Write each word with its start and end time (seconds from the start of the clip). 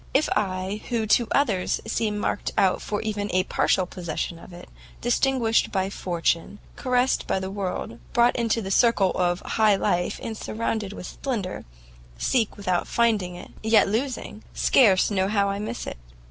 If 0.15 0.29
I, 0.35 0.81
who, 0.89 1.05
to 1.05 1.27
others, 1.31 1.79
seem 1.85 2.17
marked 2.17 2.49
out 2.57 2.81
for 2.81 3.03
even 3.03 3.29
a 3.31 3.43
partial 3.43 3.85
possession 3.85 4.39
of 4.39 4.51
it, 4.51 4.67
distinguished 4.99 5.71
by 5.71 5.91
fortune, 5.91 6.57
caressed 6.75 7.27
by 7.27 7.39
the 7.39 7.51
world, 7.51 7.99
brought 8.11 8.35
into 8.35 8.63
the 8.63 8.71
circle 8.71 9.11
of 9.11 9.41
high 9.41 9.75
life, 9.75 10.19
and 10.23 10.35
surrounded 10.35 10.91
with 10.91 11.05
splendour, 11.05 11.65
seek 12.17 12.57
without 12.57 12.87
finding 12.87 13.35
it, 13.35 13.51
yet 13.61 13.87
losing, 13.87 14.41
scarce 14.55 15.11
know 15.11 15.27
how 15.27 15.49
I 15.49 15.59
miss 15.59 15.85
it!" 15.85 15.97